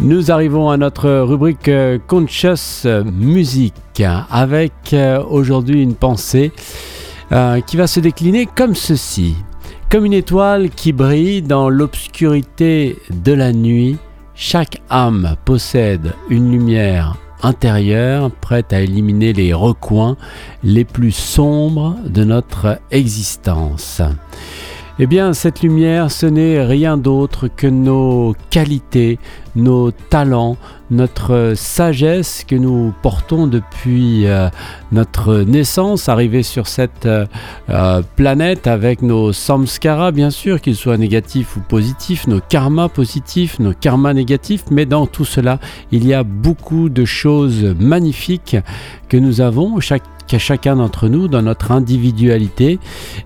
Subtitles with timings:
[0.00, 6.50] Nous arrivons à notre rubrique euh, Conscious Music avec euh, aujourd'hui une pensée
[7.30, 9.36] euh, qui va se décliner comme ceci.
[9.90, 13.96] Comme une étoile qui brille dans l'obscurité de la nuit,
[14.34, 20.16] chaque âme possède une lumière intérieure prête à éliminer les recoins
[20.64, 24.02] les plus sombres de notre existence.
[24.98, 29.18] Eh bien, cette lumière, ce n'est rien d'autre que nos qualités,
[29.56, 30.56] nos talents,
[30.90, 34.48] notre sagesse que nous portons depuis euh,
[34.92, 37.26] notre naissance, arrivée sur cette euh,
[37.70, 43.58] euh, planète avec nos samskaras, bien sûr, qu'ils soient négatifs ou positifs, nos karmas positifs,
[43.58, 45.58] nos karmas négatifs, mais dans tout cela,
[45.90, 48.56] il y a beaucoup de choses magnifiques
[49.08, 50.02] que nous avons, chaque
[50.38, 52.80] chacun d'entre nous dans notre individualité.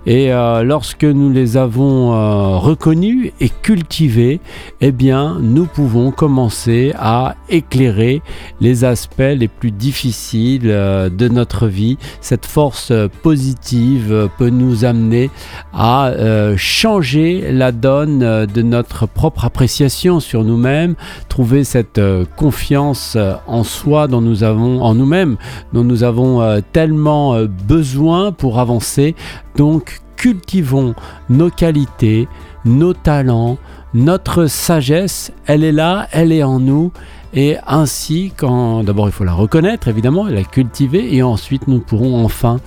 [0.05, 4.41] Et lorsque nous les avons reconnus et cultivés,
[4.83, 8.21] eh bien, nous pouvons commencer à éclairer
[8.61, 11.97] les aspects les plus difficiles euh, de notre vie.
[12.21, 15.31] Cette force positive peut nous amener
[15.73, 16.13] à
[16.57, 20.97] changer la donne de notre propre appréciation sur nous-mêmes,
[21.29, 22.01] trouver cette
[22.37, 23.17] confiance
[23.47, 25.37] en soi dont nous avons, en nous-mêmes,
[25.73, 29.15] dont nous avons tellement euh, besoin pour avancer.
[29.57, 30.95] Donc cultivons
[31.29, 32.27] nos qualités,
[32.65, 33.59] nos talents,
[33.95, 36.93] notre sagesse, elle est là, elle est en nous.
[37.35, 42.25] Et ainsi, quand d'abord il faut la reconnaître évidemment, la cultiver, et ensuite nous pourrons
[42.25, 42.59] enfin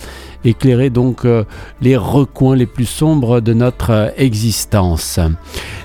[0.43, 1.43] éclairer donc euh,
[1.81, 5.19] les recoins les plus sombres de notre euh, existence.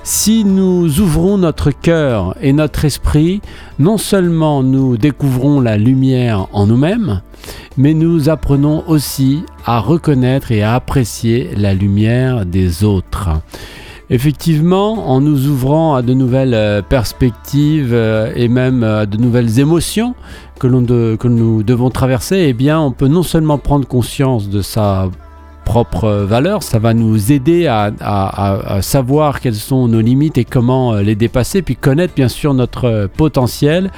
[0.03, 3.41] Si nous ouvrons notre cœur et notre esprit,
[3.79, 7.21] non seulement nous découvrons la lumière en nous-mêmes,
[7.77, 13.29] mais nous apprenons aussi à reconnaître et à apprécier la lumière des autres.
[14.09, 19.59] Effectivement, en nous ouvrant à de nouvelles euh, perspectives euh, et même à de nouvelles
[19.59, 20.15] émotions
[20.59, 25.09] que, nous devons traverser, eh bien, on peut non seulement prendre conscience de sa
[25.67, 31.01] propre valeur, ça va nous aider à, savoir quelles sont nos limites et comment euh,
[31.01, 33.91] les dépasser, puis connaître bien sûr notre potentiel,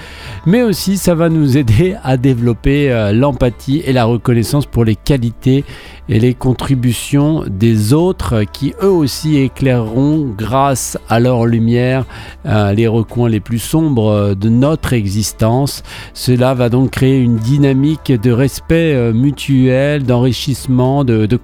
[0.48, 5.64] mais aussi ça va nous aider à développer l'empathie et la reconnaissance pour les qualités
[6.10, 12.06] et les contributions des autres qui eux aussi éclaireront grâce à leur lumière
[12.48, 15.84] euh, les recoins les plus sombres de notre existence.
[16.14, 21.38] Cela va donc créer une dynamique de respect euh, mutuel, d'enrichissement, de, de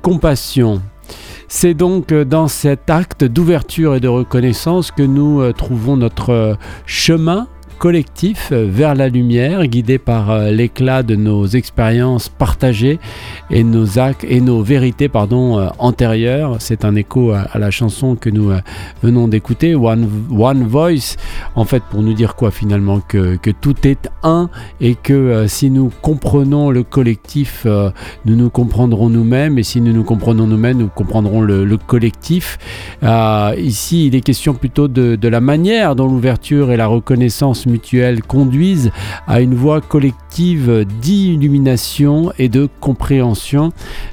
[1.48, 7.48] C'est donc euh, dans cet acte d'ouverture et de reconnaissance que nous trouvons notre chemin
[7.78, 13.00] collectif vers la lumière, guidé par euh, l'éclat de nos expériences partagées
[13.50, 16.58] et nos actes et nos vérités pardon, euh, antérieures.
[16.60, 18.60] C'est un écho à, la chanson que nous euh,
[19.04, 21.18] venons d'écouter, One, One Voice,
[21.56, 24.50] en fait pour nous dire quoi finalement que, que tout est un
[24.82, 27.66] et que si nous comprenons le collectif,
[28.26, 32.58] nous nous comprendrons nous-mêmes et si nous nous comprenons nous-mêmes, nous comprendrons le, collectif.
[33.58, 38.24] ici, il est question plutôt de, de la manière dont l'ouverture et la reconnaissance mutuelles
[38.24, 38.92] conduisent
[39.28, 43.72] à une voie collective d'illumination et de compréhension.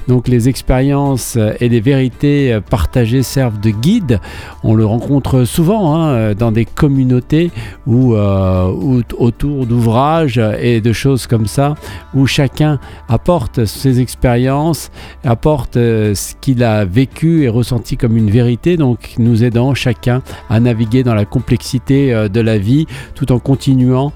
[0.08, 4.20] Donc les expériences et les vérités partagées servent de guide.
[4.62, 7.50] On le rencontre souvent hein, dans des communautés
[7.86, 11.74] ou, euh, autour d'ouvrages et de choses comme ça,
[12.14, 14.90] où chacun apporte ses expériences,
[15.24, 20.22] apporte euh, ce qu'il a vécu et ressenti comme une vérité, donc nous aidant chacun
[20.50, 24.12] à naviguer dans la complexité euh, de la vie tout en continuant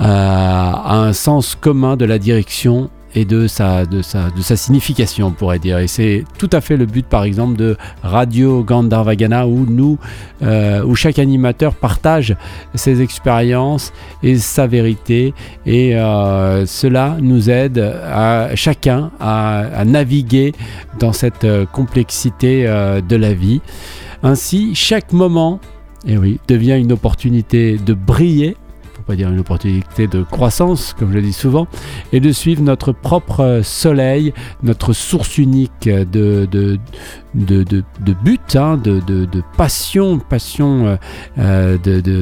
[0.00, 4.56] euh, à un sens commun de la direction et de sa, de sa, de sa
[4.56, 5.78] signification, on pourrait dire.
[5.78, 9.98] Et c'est tout à fait le but, par exemple, de Radio Gandharvagana, où nous,
[10.42, 12.34] euh, où chaque animateur partage
[12.74, 13.92] ses expériences
[14.24, 15.32] et sa vérité.
[15.64, 20.52] Et euh, cela nous aide à chacun à, naviguer
[20.98, 23.60] dans cette complexité de la vie.
[24.24, 25.60] Ainsi, chaque moment,
[26.04, 28.56] eh oui, devient une opportunité de briller
[29.04, 31.66] pas dire une opportunité de croissance, comme je le dis souvent,
[32.12, 34.32] et de suivre notre propre soleil,
[34.62, 36.78] notre source unique de,
[37.34, 39.00] de, de, but, hein, de,
[39.56, 40.96] passion, passion euh,
[41.38, 41.78] euh,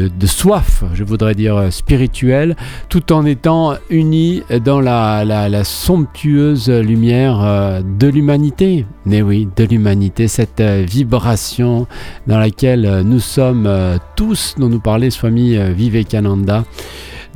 [0.09, 2.57] de, soif, je voudrais dire euh, spirituelle,
[2.89, 8.87] tout en étant unis dans la, la, somptueuse lumière de l'humanité.
[9.07, 11.87] Mais oui, de l'humanité, cette vibration
[12.27, 13.69] dans laquelle nous sommes
[14.17, 16.65] tous, dont nous parlait Swami Vivekananda.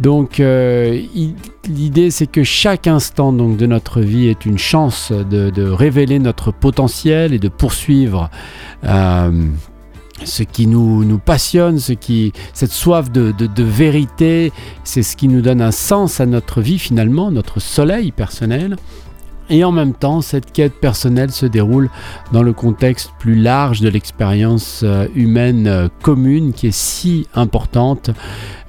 [0.01, 1.01] Donc euh,
[1.69, 7.33] l'idée c'est que chaque instant de notre vie est une chance de, révéler notre potentiel
[7.33, 8.31] et de poursuivre
[8.85, 9.31] euh,
[10.25, 14.53] ce qui nous, passionne, ce qui, cette soif de vérité,
[14.85, 18.77] c'est ce qui nous donne un sens à notre vie finalement, notre soleil personnel.
[19.49, 21.89] Et en même temps, cette quête personnelle se déroule
[22.33, 28.11] dans le contexte plus large de l'expérience euh, humaine euh, commune qui est si importante.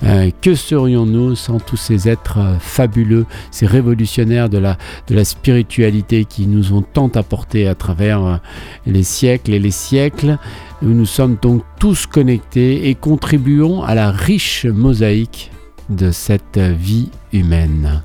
[0.04, 4.78] Euh, que serions-nous sans tous ces êtres fabuleux, ces révolutionnaires de la,
[5.24, 8.40] spiritualité qui nous ont tant apporté à travers
[8.86, 10.38] les siècles et les siècles?
[10.84, 15.52] Nous sommes donc tous connectés et contribuons à la riche mosaïque
[15.90, 18.04] de cette vie humaine.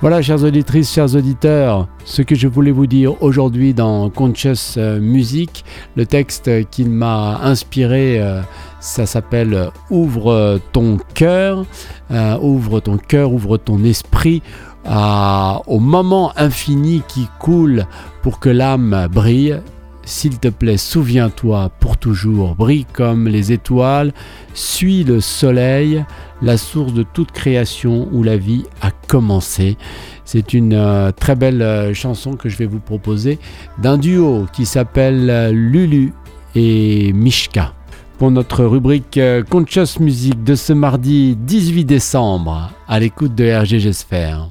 [0.00, 4.98] Voilà, chers auditrices, chers auditeurs, ce que je voulais vous dire aujourd'hui dans Conscious euh,
[4.98, 5.62] Music.
[5.94, 8.40] Le texte qui m'a inspiré, euh,
[8.80, 11.66] ça s'appelle Ouvre ton cœur,
[12.12, 14.42] euh, ouvre ton cœur, ouvre ton esprit
[14.86, 17.84] au moment infini qui coule
[18.22, 19.60] pour que l'âme brille.
[20.04, 24.12] S'il te plaît, souviens-toi pour toujours, brille comme les étoiles,
[24.54, 26.04] suis le soleil,
[26.42, 29.76] la source de toute création où la vie a commencé.
[30.24, 33.38] C'est une euh, très belle euh, chanson que je vais vous proposer
[33.78, 36.12] d'un duo qui s'appelle euh, Lulu
[36.54, 37.74] et Mishka.
[38.18, 39.18] Pour notre rubrique
[39.48, 44.50] Conscious Music de ce mardi 18 décembre, à l'écoute de RGG Sphère.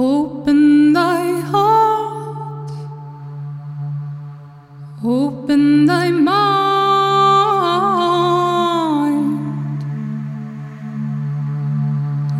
[0.00, 2.70] Open thy heart.
[5.04, 6.38] Open thy mind,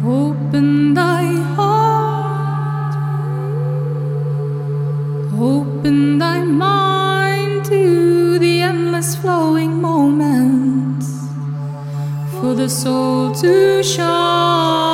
[0.05, 1.25] open thy
[1.57, 2.95] heart,
[5.37, 11.09] open thy mind to the endless flowing moments
[12.41, 14.88] for the soul to shine.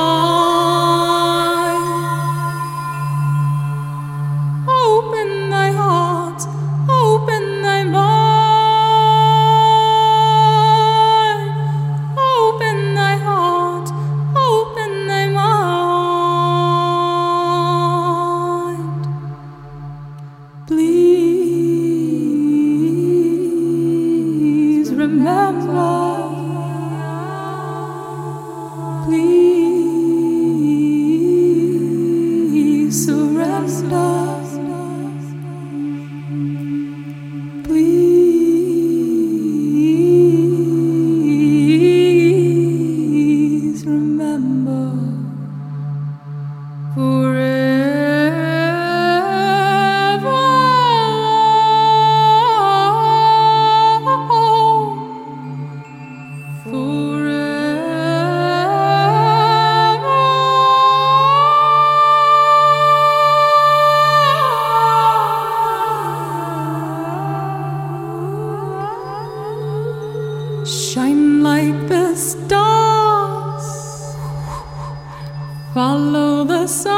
[70.65, 73.67] Shine like the stars,
[75.75, 76.95] follow the sun.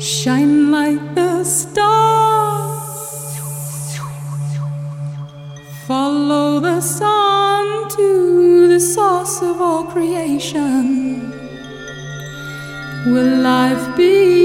[0.00, 2.80] Shine like the stars,
[5.86, 11.30] follow the sun to the source of all creation.
[13.04, 14.35] Will life be?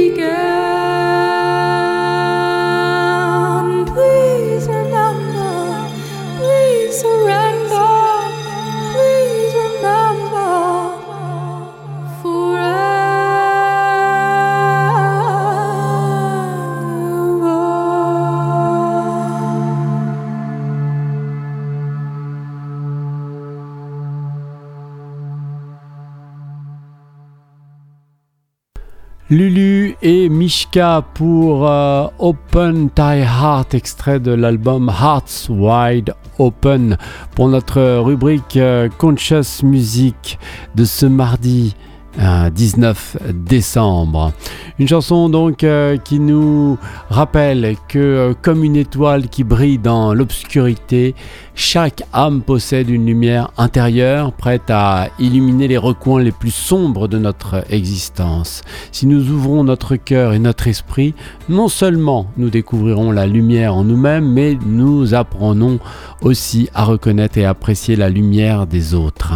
[29.32, 36.98] Lulu et Mishka pour euh, Open Thy Heart, extrait de l'album Hearts Wide Open,
[37.34, 40.38] pour notre rubrique euh, Conscious Music
[40.76, 41.78] de ce mardi
[42.18, 44.34] 19 décembre.
[44.80, 46.78] Une chanson donc euh, qui nous
[47.10, 51.14] rappelle que euh, comme une étoile qui brille dans l'obscurité,
[51.54, 57.18] chaque âme possède une lumière intérieure prête à illuminer les recoins les plus sombres de
[57.18, 58.62] notre existence.
[58.92, 61.14] Si nous ouvrons notre cœur et notre esprit,
[61.50, 65.80] non seulement nous découvrirons la lumière en nous-mêmes, mais nous apprenons
[66.22, 69.34] aussi à reconnaître et apprécier la lumière des autres.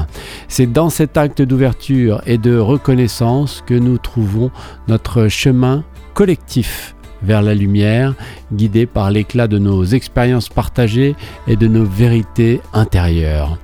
[0.47, 4.51] C'est dans cet acte d'ouverture et de reconnaissance que nous trouvons
[4.87, 8.13] notre chemin collectif vers la lumière,
[8.53, 11.15] guidé par l'éclat de nos expériences partagées
[11.47, 13.57] et de nos vérités intérieures.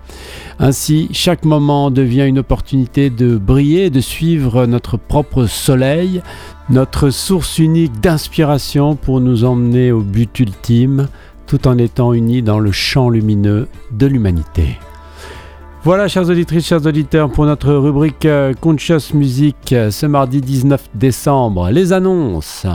[0.60, 6.22] Ainsi, chaque moment devient une opportunité de briller, de suivre notre propre soleil,
[6.70, 11.08] notre source unique d'inspiration pour nous emmener au but ultime,
[11.48, 14.78] tout en étant unis dans le champ lumineux de l'humanité.
[15.84, 21.72] Voilà, chers auditrices, chers auditeurs, pour notre rubrique euh, Conscious Music ce mardi 19 décembre.
[21.72, 22.68] Les annonces.